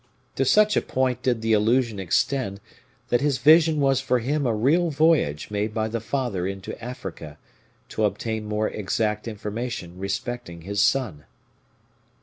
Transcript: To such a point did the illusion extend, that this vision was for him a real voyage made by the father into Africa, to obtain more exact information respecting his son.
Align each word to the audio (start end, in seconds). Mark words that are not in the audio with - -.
To 0.33 0.45
such 0.45 0.75
a 0.75 0.81
point 0.81 1.21
did 1.21 1.43
the 1.43 1.53
illusion 1.53 1.99
extend, 1.99 2.59
that 3.09 3.19
this 3.21 3.37
vision 3.37 3.79
was 3.79 4.01
for 4.01 4.17
him 4.17 4.47
a 4.47 4.55
real 4.55 4.89
voyage 4.89 5.51
made 5.51 5.75
by 5.75 5.87
the 5.89 5.99
father 5.99 6.47
into 6.47 6.83
Africa, 6.83 7.37
to 7.89 8.05
obtain 8.05 8.45
more 8.47 8.67
exact 8.67 9.27
information 9.27 9.99
respecting 9.99 10.61
his 10.61 10.81
son. 10.81 11.25